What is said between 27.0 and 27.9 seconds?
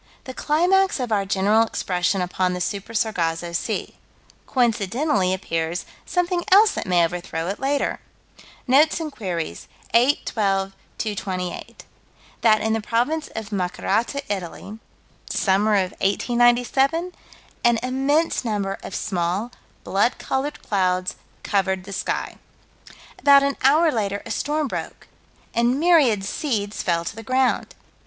to the ground.